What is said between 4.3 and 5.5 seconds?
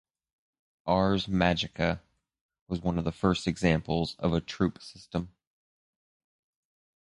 a Troupe system.